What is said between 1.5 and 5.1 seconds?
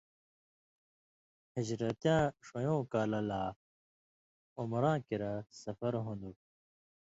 ہِجرتیِاں ݜویؤں کالہ لا عُمراں